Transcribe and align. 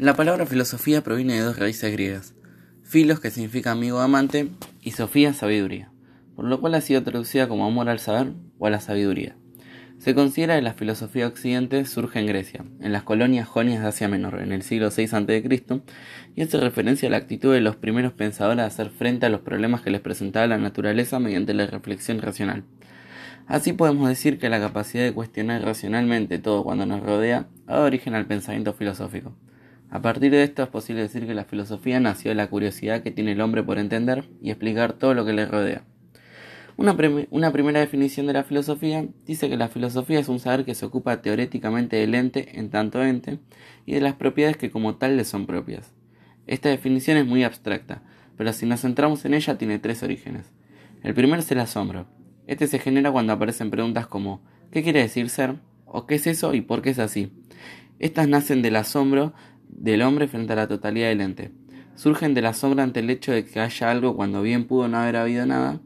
La 0.00 0.14
palabra 0.14 0.46
filosofía 0.46 1.02
proviene 1.02 1.34
de 1.34 1.40
dos 1.42 1.58
raíces 1.58 1.92
griegas, 1.92 2.34
filos 2.82 3.20
que 3.20 3.30
significa 3.30 3.70
amigo 3.70 4.00
amante 4.00 4.48
y 4.80 4.92
sofía 4.92 5.32
sabiduría, 5.34 5.92
por 6.34 6.46
lo 6.46 6.60
cual 6.60 6.74
ha 6.74 6.80
sido 6.80 7.02
traducida 7.02 7.46
como 7.46 7.66
amor 7.66 7.88
al 7.88 7.98
saber 7.98 8.32
o 8.58 8.66
a 8.66 8.70
la 8.70 8.80
sabiduría. 8.80 9.36
Se 9.98 10.16
considera 10.16 10.56
que 10.56 10.62
la 10.62 10.74
filosofía 10.74 11.28
occidente 11.28 11.84
surge 11.84 12.18
en 12.18 12.26
Grecia, 12.26 12.64
en 12.80 12.90
las 12.90 13.04
colonias 13.04 13.46
jonias 13.46 13.82
de 13.82 13.88
Asia 13.88 14.08
Menor, 14.08 14.40
en 14.40 14.50
el 14.50 14.62
siglo 14.62 14.88
VI 14.88 15.04
a.C., 15.12 15.82
y 16.34 16.42
hace 16.42 16.58
referencia 16.58 17.06
a 17.06 17.10
la 17.12 17.18
actitud 17.18 17.52
de 17.52 17.60
los 17.60 17.76
primeros 17.76 18.12
pensadores 18.12 18.56
de 18.56 18.66
hacer 18.66 18.90
frente 18.90 19.26
a 19.26 19.28
los 19.28 19.42
problemas 19.42 19.82
que 19.82 19.90
les 19.90 20.00
presentaba 20.00 20.48
la 20.48 20.58
naturaleza 20.58 21.20
mediante 21.20 21.54
la 21.54 21.66
reflexión 21.66 22.20
racional. 22.20 22.64
Así 23.46 23.74
podemos 23.74 24.08
decir 24.08 24.38
que 24.38 24.48
la 24.48 24.58
capacidad 24.58 25.04
de 25.04 25.12
cuestionar 25.12 25.62
racionalmente 25.62 26.38
todo 26.38 26.64
cuando 26.64 26.86
nos 26.86 27.02
rodea 27.02 27.46
ha 27.68 27.74
dado 27.74 27.84
origen 27.84 28.14
al 28.14 28.26
pensamiento 28.26 28.72
filosófico. 28.72 29.36
A 29.92 30.00
partir 30.00 30.30
de 30.30 30.42
esto 30.42 30.62
es 30.62 30.70
posible 30.70 31.02
decir 31.02 31.26
que 31.26 31.34
la 31.34 31.44
filosofía 31.44 32.00
nació 32.00 32.30
de 32.30 32.34
la 32.34 32.46
curiosidad 32.46 33.02
que 33.02 33.10
tiene 33.10 33.32
el 33.32 33.42
hombre 33.42 33.62
por 33.62 33.78
entender 33.78 34.24
y 34.40 34.48
explicar 34.48 34.94
todo 34.94 35.12
lo 35.12 35.26
que 35.26 35.34
le 35.34 35.44
rodea. 35.44 35.84
Una, 36.78 36.96
primera 36.96 37.78
definición 37.78 38.26
de 38.26 38.32
la 38.32 38.42
filosofía 38.42 39.06
dice 39.26 39.50
que 39.50 39.58
la 39.58 39.68
filosofía 39.68 40.18
es 40.18 40.30
un 40.30 40.38
saber 40.38 40.64
que 40.64 40.74
se 40.74 40.86
ocupa 40.86 41.20
teoréticamente 41.20 41.96
del 41.96 42.14
ente 42.14 42.58
en 42.58 42.70
tanto 42.70 43.04
ente 43.04 43.38
y 43.84 43.92
de 43.92 44.00
las 44.00 44.14
propiedades 44.14 44.56
que 44.56 44.70
como 44.70 44.96
tal 44.96 45.18
le 45.18 45.26
son 45.26 45.44
propias. 45.44 45.92
Esta 46.46 46.70
definición 46.70 47.18
es 47.18 47.26
muy 47.26 47.44
abstracta, 47.44 48.02
pero 48.38 48.54
si 48.54 48.64
nos 48.64 48.80
centramos 48.80 49.26
en 49.26 49.34
ella 49.34 49.58
tiene 49.58 49.78
tres 49.78 50.02
orígenes. 50.02 50.54
El 51.02 51.12
primero 51.12 51.40
es 51.40 51.52
el 51.52 51.60
asombro. 51.60 52.06
Este 52.46 52.66
se 52.66 52.78
genera 52.78 53.12
cuando 53.12 53.34
aparecen 53.34 53.70
preguntas 53.70 54.06
como 54.06 54.40
¿qué 54.70 54.82
quiere 54.82 55.00
decir 55.00 55.28
ser? 55.28 55.56
o 55.84 56.06
¿qué 56.06 56.14
es 56.14 56.26
eso 56.26 56.54
y 56.54 56.62
por 56.62 56.80
qué 56.80 56.88
es 56.88 56.98
así? 56.98 57.30
Estas 58.02 58.26
nacen 58.26 58.62
del 58.62 58.74
asombro 58.74 59.32
del 59.82 60.02
hombre 60.02 60.28
frente 60.28 60.52
a 60.52 60.56
la 60.56 60.68
totalidad 60.68 61.08
del 61.08 61.20
ente. 61.20 61.50
Surgen 61.96 62.34
de 62.34 62.40
la 62.40 62.54
sombra 62.54 62.84
ante 62.84 63.00
el 63.00 63.10
hecho 63.10 63.32
de 63.32 63.44
que 63.44 63.58
haya 63.58 63.90
algo 63.90 64.14
cuando 64.14 64.40
bien 64.40 64.64
pudo 64.68 64.86
no 64.86 64.98
haber 64.98 65.16
habido 65.16 65.44
nada, 65.44 65.80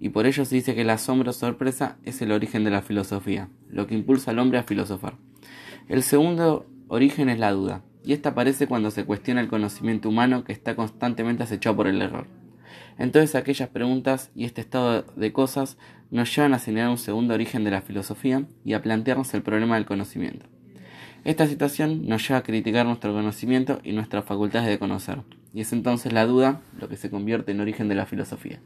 y 0.00 0.10
por 0.10 0.26
ello 0.26 0.44
se 0.44 0.54
dice 0.54 0.74
que 0.76 0.82
el 0.82 0.90
asombro 0.90 1.32
sorpresa 1.32 1.96
es 2.04 2.22
el 2.22 2.30
origen 2.30 2.62
de 2.62 2.70
la 2.70 2.80
filosofía, 2.80 3.48
lo 3.68 3.88
que 3.88 3.96
impulsa 3.96 4.30
al 4.30 4.38
hombre 4.38 4.58
a 4.58 4.62
filosofar. 4.62 5.16
El 5.88 6.04
segundo 6.04 6.66
origen 6.86 7.28
es 7.28 7.40
la 7.40 7.50
duda, 7.50 7.82
y 8.04 8.12
esta 8.12 8.30
aparece 8.30 8.68
cuando 8.68 8.92
se 8.92 9.04
cuestiona 9.04 9.40
el 9.40 9.48
conocimiento 9.48 10.08
humano 10.08 10.44
que 10.44 10.52
está 10.52 10.76
constantemente 10.76 11.42
acechado 11.42 11.74
por 11.74 11.88
el 11.88 12.02
error. 12.02 12.28
Entonces 12.98 13.34
aquellas 13.34 13.68
preguntas 13.68 14.30
y 14.36 14.44
este 14.44 14.60
estado 14.60 15.02
de 15.16 15.32
cosas 15.32 15.76
nos 16.12 16.34
llevan 16.34 16.54
a 16.54 16.60
señalar 16.60 16.90
un 16.90 16.98
segundo 16.98 17.34
origen 17.34 17.64
de 17.64 17.72
la 17.72 17.82
filosofía 17.82 18.46
y 18.64 18.74
a 18.74 18.82
plantearnos 18.82 19.34
el 19.34 19.42
problema 19.42 19.74
del 19.74 19.86
conocimiento. 19.86 20.53
Esta 21.24 21.46
situación 21.46 22.06
nos 22.06 22.28
lleva 22.28 22.40
a 22.40 22.42
criticar 22.42 22.84
nuestro 22.84 23.14
conocimiento 23.14 23.80
y 23.82 23.92
nuestras 23.92 24.26
facultades 24.26 24.68
de 24.68 24.78
conocer, 24.78 25.22
y 25.54 25.62
es 25.62 25.72
entonces 25.72 26.12
la 26.12 26.26
duda 26.26 26.60
lo 26.78 26.90
que 26.90 26.98
se 26.98 27.08
convierte 27.08 27.52
en 27.52 27.60
origen 27.60 27.88
de 27.88 27.94
la 27.94 28.04
filosofía. 28.04 28.60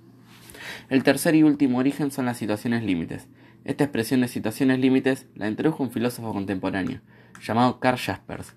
El 0.88 1.04
tercer 1.04 1.36
y 1.36 1.44
último 1.44 1.78
origen 1.78 2.10
son 2.10 2.24
las 2.24 2.36
situaciones 2.36 2.82
límites. 2.82 3.28
Esta 3.64 3.84
expresión 3.84 4.22
de 4.22 4.28
situaciones 4.28 4.80
límites 4.80 5.28
la 5.36 5.48
introdujo 5.48 5.84
un 5.84 5.92
filósofo 5.92 6.32
contemporáneo, 6.32 7.00
llamado 7.40 7.78
Karl 7.78 7.96
Jaspers. 7.96 8.56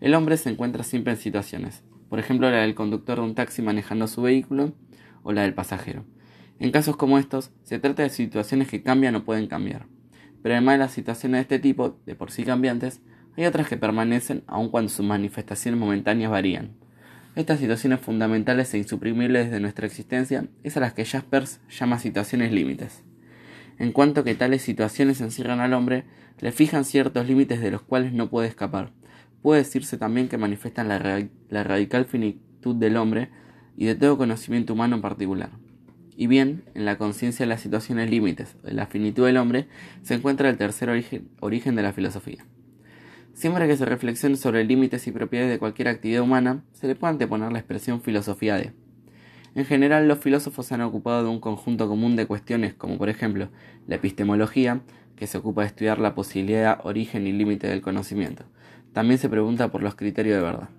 El 0.00 0.14
hombre 0.14 0.38
se 0.38 0.50
encuentra 0.50 0.82
siempre 0.82 1.12
en 1.12 1.18
situaciones, 1.18 1.84
por 2.08 2.18
ejemplo 2.18 2.50
la 2.50 2.62
del 2.62 2.74
conductor 2.74 3.18
de 3.18 3.26
un 3.26 3.36
taxi 3.36 3.62
manejando 3.62 4.08
su 4.08 4.22
vehículo 4.22 4.72
o 5.22 5.32
la 5.32 5.42
del 5.42 5.54
pasajero. 5.54 6.04
En 6.58 6.72
casos 6.72 6.96
como 6.96 7.16
estos, 7.16 7.52
se 7.62 7.78
trata 7.78 8.02
de 8.02 8.10
situaciones 8.10 8.66
que 8.66 8.82
cambian 8.82 9.14
o 9.14 9.24
pueden 9.24 9.46
cambiar. 9.46 9.86
Pero 10.42 10.56
además 10.56 10.74
de 10.74 10.78
las 10.78 10.92
situaciones 10.92 11.38
de 11.38 11.42
este 11.42 11.58
tipo, 11.60 12.00
de 12.06 12.16
por 12.16 12.32
sí 12.32 12.42
cambiantes, 12.42 13.02
hay 13.36 13.44
otras 13.44 13.68
que 13.68 13.76
permanecen 13.76 14.42
aun 14.46 14.70
cuando 14.70 14.88
sus 14.88 15.04
manifestaciones 15.04 15.78
momentáneas 15.78 16.30
varían. 16.30 16.70
Estas 17.34 17.60
situaciones 17.60 18.00
fundamentales 18.00 18.72
e 18.72 18.78
insuprimibles 18.78 19.50
de 19.50 19.60
nuestra 19.60 19.86
existencia 19.86 20.46
es 20.62 20.78
a 20.78 20.80
las 20.80 20.94
que 20.94 21.04
Jaspers 21.04 21.60
llama 21.68 21.98
situaciones 21.98 22.50
límites. 22.50 23.02
En 23.78 23.92
cuanto 23.92 24.24
que 24.24 24.34
tales 24.34 24.62
situaciones 24.62 25.20
encierran 25.20 25.60
al 25.60 25.74
hombre, 25.74 26.04
le 26.40 26.50
fijan 26.50 26.86
ciertos 26.86 27.26
límites 27.26 27.60
de 27.60 27.70
los 27.70 27.82
cuales 27.82 28.14
no 28.14 28.30
puede 28.30 28.48
escapar. 28.48 28.92
Puede 29.42 29.62
decirse 29.62 29.98
también 29.98 30.28
que 30.28 30.38
manifiestan 30.38 30.88
la, 30.88 30.98
radical 31.62 32.06
finitud 32.06 32.74
del 32.74 32.96
hombre 32.96 33.28
y 33.76 33.84
de 33.84 33.94
todo 33.94 34.16
conocimiento 34.16 34.72
humano 34.72 34.96
en 34.96 35.02
particular. 35.02 35.50
Y 36.16 36.28
bien, 36.28 36.64
en 36.74 36.86
la 36.86 36.96
conciencia 36.96 37.44
de 37.44 37.50
las 37.50 37.60
situaciones 37.60 38.10
límites, 38.10 38.56
de 38.62 38.72
la 38.72 38.86
finitud 38.86 39.26
del 39.26 39.36
hombre, 39.36 39.68
se 40.02 40.14
encuentra 40.14 40.48
el 40.48 40.56
tercer 40.56 40.88
origen 40.88 41.76
de 41.76 41.82
la 41.82 41.92
filosofía. 41.92 42.46
Siempre 43.46 43.68
que 43.68 43.76
se 43.76 43.84
reflexione 43.84 44.34
sobre 44.34 44.64
límites 44.64 45.06
y 45.06 45.12
propiedades 45.12 45.52
de 45.52 45.60
cualquier 45.60 45.86
actividad 45.86 46.22
humana, 46.22 46.64
se 46.72 46.88
le 46.88 46.96
puede 46.96 47.12
anteponer 47.12 47.52
la 47.52 47.60
expresión 47.60 48.00
filosofía 48.00 48.56
de. 48.56 48.72
En 49.54 49.64
general, 49.64 50.08
los 50.08 50.18
filósofos 50.18 50.66
se 50.66 50.74
han 50.74 50.80
ocupado 50.80 51.22
de 51.22 51.28
un 51.30 51.38
conjunto 51.38 51.86
común 51.86 52.16
de 52.16 52.26
cuestiones, 52.26 52.74
como 52.74 52.98
por 52.98 53.08
ejemplo 53.08 53.48
la 53.86 53.94
epistemología, 53.94 54.80
que 55.14 55.28
se 55.28 55.38
ocupa 55.38 55.60
de 55.60 55.68
estudiar 55.68 56.00
la 56.00 56.16
posibilidad, 56.16 56.80
origen 56.82 57.24
y 57.28 57.32
límite 57.32 57.68
del 57.68 57.82
conocimiento. 57.82 58.46
También 58.92 59.20
se 59.20 59.28
pregunta 59.28 59.70
por 59.70 59.80
los 59.80 59.94
criterios 59.94 60.38
de 60.38 60.42
verdad. 60.42 60.70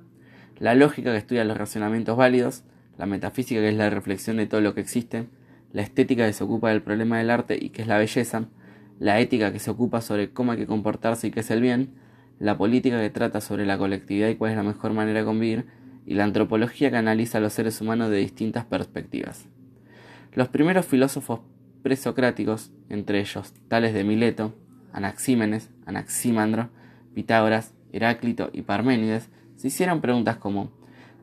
La 0.60 0.76
lógica, 0.76 1.14
que 1.14 1.20
estudia 1.20 1.46
los 1.46 1.58
razonamientos 1.58 2.18
válidos, 2.18 2.66
la 2.98 3.06
metafísica, 3.06 3.62
que 3.62 3.70
es 3.70 3.76
la 3.76 3.90
reflexión 3.90 4.36
de 4.36 4.46
todo 4.46 4.60
lo 4.60 4.74
que 4.74 4.82
existe, 4.82 5.30
la 5.72 5.84
estética, 5.84 6.28
que 6.28 6.34
se 6.34 6.44
ocupa 6.44 6.72
del 6.72 6.82
problema 6.82 7.18
del 7.18 7.30
arte 7.30 7.58
y 7.62 7.70
que 7.70 7.84
es 7.84 7.88
la 7.88 7.98
belleza, 7.98 8.50
la 9.00 9.22
ética, 9.22 9.54
que 9.54 9.60
se 9.60 9.72
ocupa 9.72 10.02
sobre 10.02 10.34
cómo 10.34 10.52
hay 10.52 10.58
que 10.58 10.68
comportarse 10.68 11.28
y 11.28 11.32
qué 11.32 11.40
es 11.40 11.50
el 11.50 11.62
bien, 11.62 12.06
la 12.40 12.58
política 12.58 13.00
que 13.00 13.10
trata 13.10 13.42
sobre 13.42 13.66
la 13.66 13.78
colectividad 13.78 14.30
y 14.30 14.36
cuál 14.36 14.52
es 14.52 14.58
la 14.58 14.64
mejor 14.64 14.94
manera 14.94 15.20
de 15.20 15.26
convivir, 15.26 15.66
y 16.06 16.14
la 16.14 16.24
antropología 16.24 16.90
que 16.90 16.98
analiza 16.98 17.38
a 17.38 17.42
los 17.42 17.52
seres 17.54 17.82
humanos 17.82 18.10
de 18.10 18.18
distintas 18.18 18.66
perspectivas. 18.66 19.46
Los 20.34 20.48
primeros 20.48 20.86
filósofos 20.86 21.42
presocráticos, 21.84 22.72
entre 22.90 23.20
ellos 23.20 23.54
tales 23.68 23.94
de 23.94 24.06
Mileto, 24.06 24.56
Anaxímenes, 24.94 25.70
Anaxímandro, 25.86 26.70
Pitágoras, 27.14 27.74
Heráclito 27.92 28.50
y 28.54 28.62
Parménides, 28.62 29.30
se 29.58 29.68
hicieron 29.68 30.00
preguntas 30.00 30.38
como 30.38 30.72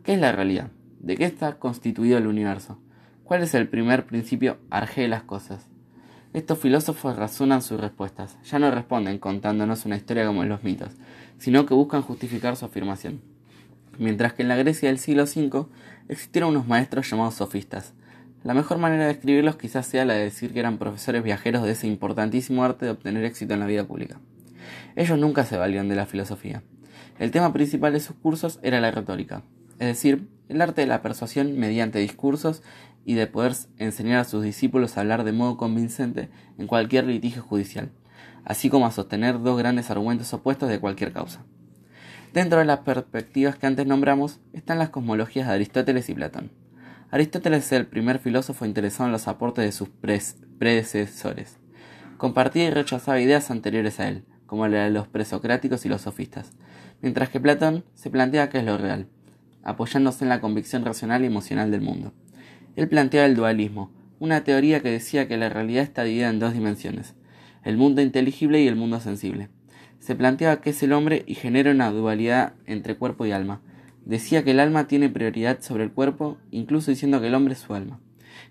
¿qué 0.02 0.14
es 0.14 0.20
la 0.20 0.32
realidad? 0.32 0.70
¿De 1.00 1.16
qué 1.16 1.24
está 1.24 1.58
constituido 1.58 2.18
el 2.18 2.26
universo? 2.26 2.78
¿Cuál 3.24 3.42
es 3.42 3.54
el 3.54 3.68
primer 3.68 4.04
principio 4.04 4.58
arge 4.68 5.02
de 5.02 5.08
las 5.08 5.22
cosas? 5.22 5.70
Estos 6.34 6.58
filósofos 6.58 7.14
razonan 7.14 7.62
sus 7.62 7.80
respuestas, 7.80 8.36
ya 8.42 8.58
no 8.58 8.68
responden 8.68 9.20
contándonos 9.20 9.86
una 9.86 9.96
historia 9.96 10.26
como 10.26 10.42
en 10.42 10.48
los 10.48 10.64
mitos, 10.64 10.90
sino 11.38 11.64
que 11.64 11.74
buscan 11.74 12.02
justificar 12.02 12.56
su 12.56 12.64
afirmación. 12.64 13.20
Mientras 13.98 14.32
que 14.32 14.42
en 14.42 14.48
la 14.48 14.56
Grecia 14.56 14.88
del 14.88 14.98
siglo 14.98 15.22
V 15.22 15.66
existieron 16.08 16.50
unos 16.50 16.66
maestros 16.66 17.08
llamados 17.08 17.34
sofistas. 17.34 17.92
La 18.42 18.52
mejor 18.52 18.78
manera 18.78 19.02
de 19.04 19.12
describirlos 19.12 19.54
quizás 19.54 19.86
sea 19.86 20.04
la 20.04 20.14
de 20.14 20.24
decir 20.24 20.52
que 20.52 20.58
eran 20.58 20.76
profesores 20.76 21.22
viajeros 21.22 21.62
de 21.62 21.70
ese 21.70 21.86
importantísimo 21.86 22.64
arte 22.64 22.86
de 22.86 22.90
obtener 22.90 23.24
éxito 23.24 23.54
en 23.54 23.60
la 23.60 23.66
vida 23.66 23.84
pública. 23.84 24.18
Ellos 24.96 25.16
nunca 25.16 25.44
se 25.44 25.56
valían 25.56 25.88
de 25.88 25.94
la 25.94 26.06
filosofía. 26.06 26.64
El 27.20 27.30
tema 27.30 27.52
principal 27.52 27.92
de 27.92 28.00
sus 28.00 28.16
cursos 28.16 28.58
era 28.64 28.80
la 28.80 28.90
retórica, 28.90 29.44
es 29.78 29.86
decir, 29.86 30.26
el 30.48 30.60
arte 30.60 30.80
de 30.80 30.88
la 30.88 31.00
persuasión 31.00 31.56
mediante 31.58 32.00
discursos 32.00 32.62
y 33.04 33.14
de 33.14 33.26
poder 33.26 33.54
enseñar 33.78 34.20
a 34.20 34.24
sus 34.24 34.42
discípulos 34.42 34.96
a 34.96 35.00
hablar 35.00 35.24
de 35.24 35.32
modo 35.32 35.56
convincente 35.56 36.30
en 36.58 36.66
cualquier 36.66 37.04
litigio 37.04 37.42
judicial, 37.42 37.90
así 38.44 38.70
como 38.70 38.86
a 38.86 38.90
sostener 38.90 39.40
dos 39.40 39.58
grandes 39.58 39.90
argumentos 39.90 40.32
opuestos 40.32 40.68
de 40.68 40.80
cualquier 40.80 41.12
causa. 41.12 41.44
Dentro 42.32 42.58
de 42.58 42.64
las 42.64 42.80
perspectivas 42.80 43.56
que 43.56 43.66
antes 43.66 43.86
nombramos 43.86 44.40
están 44.52 44.78
las 44.78 44.90
cosmologías 44.90 45.46
de 45.46 45.54
Aristóteles 45.54 46.08
y 46.08 46.14
Platón. 46.14 46.50
Aristóteles 47.10 47.66
es 47.66 47.72
el 47.72 47.86
primer 47.86 48.18
filósofo 48.18 48.66
interesado 48.66 49.06
en 49.06 49.12
los 49.12 49.28
aportes 49.28 49.64
de 49.64 49.70
sus 49.70 49.88
predecesores. 50.58 51.58
Compartía 52.16 52.64
y 52.64 52.70
rechazaba 52.70 53.20
ideas 53.20 53.50
anteriores 53.52 54.00
a 54.00 54.08
él, 54.08 54.24
como 54.46 54.66
la 54.66 54.84
de 54.84 54.90
los 54.90 55.06
presocráticos 55.06 55.86
y 55.86 55.88
los 55.88 56.02
sofistas, 56.02 56.50
mientras 57.02 57.28
que 57.28 57.38
Platón 57.38 57.84
se 57.94 58.10
plantea 58.10 58.48
qué 58.48 58.58
es 58.58 58.64
lo 58.64 58.78
real, 58.78 59.06
apoyándose 59.62 60.24
en 60.24 60.28
la 60.28 60.40
convicción 60.40 60.84
racional 60.84 61.22
y 61.22 61.26
emocional 61.26 61.70
del 61.70 61.82
mundo. 61.82 62.12
Él 62.76 62.88
planteaba 62.88 63.26
el 63.26 63.36
dualismo, 63.36 63.90
una 64.18 64.42
teoría 64.42 64.80
que 64.80 64.90
decía 64.90 65.28
que 65.28 65.36
la 65.36 65.48
realidad 65.48 65.84
está 65.84 66.02
dividida 66.02 66.30
en 66.30 66.40
dos 66.40 66.54
dimensiones, 66.54 67.14
el 67.62 67.76
mundo 67.76 68.02
inteligible 68.02 68.60
y 68.60 68.66
el 68.66 68.74
mundo 68.74 69.00
sensible. 69.00 69.48
Se 70.00 70.16
planteaba 70.16 70.60
que 70.60 70.70
es 70.70 70.82
el 70.82 70.92
hombre 70.92 71.22
y 71.26 71.34
genera 71.34 71.70
una 71.70 71.90
dualidad 71.90 72.54
entre 72.66 72.96
cuerpo 72.96 73.26
y 73.26 73.32
alma. 73.32 73.60
Decía 74.04 74.44
que 74.44 74.50
el 74.50 74.60
alma 74.60 74.86
tiene 74.86 75.08
prioridad 75.08 75.60
sobre 75.62 75.84
el 75.84 75.92
cuerpo, 75.92 76.36
incluso 76.50 76.90
diciendo 76.90 77.20
que 77.20 77.28
el 77.28 77.34
hombre 77.34 77.54
es 77.54 77.60
su 77.60 77.74
alma. 77.74 78.00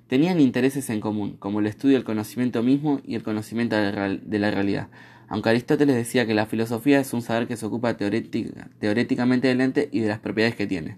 Tenían 0.07 0.39
intereses 0.39 0.89
en 0.89 1.01
común, 1.01 1.35
como 1.37 1.59
el 1.59 1.67
estudio 1.67 1.95
del 1.95 2.05
conocimiento 2.05 2.63
mismo 2.63 3.01
y 3.05 3.15
el 3.15 3.23
conocimiento 3.23 3.75
de 3.75 4.39
la 4.39 4.51
realidad, 4.51 4.87
aunque 5.27 5.49
Aristóteles 5.49 5.95
decía 5.95 6.25
que 6.25 6.33
la 6.33 6.45
filosofía 6.45 6.99
es 6.99 7.13
un 7.13 7.21
saber 7.21 7.47
que 7.47 7.57
se 7.57 7.65
ocupa 7.65 7.97
teóricamente 7.97 9.47
del 9.47 9.61
ente 9.61 9.89
y 9.91 9.99
de 9.99 10.07
las 10.07 10.19
propiedades 10.19 10.55
que 10.55 10.67
tiene. 10.67 10.97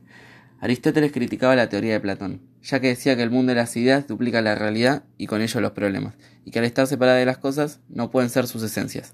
Aristóteles 0.60 1.12
criticaba 1.12 1.56
la 1.56 1.70
teoría 1.70 1.94
de 1.94 2.00
Platón, 2.00 2.42
ya 2.62 2.80
que 2.80 2.88
decía 2.88 3.16
que 3.16 3.24
el 3.24 3.30
mundo 3.30 3.52
de 3.52 3.58
las 3.58 3.76
ideas 3.76 4.08
duplica 4.08 4.42
la 4.42 4.56
realidad 4.56 5.04
y 5.18 5.28
con 5.28 5.42
ello 5.42 5.62
los 5.62 5.72
problemas, 5.72 6.16
y 6.46 6.52
que 6.52 6.60
al 6.60 6.66
estar 6.66 6.88
separada 6.88 7.18
de 7.18 7.26
las 7.26 7.38
cosas 7.38 7.82
no 7.90 8.10
pueden 8.10 8.30
ser 8.30 8.48
sus 8.48 8.64
esencias. 8.64 9.14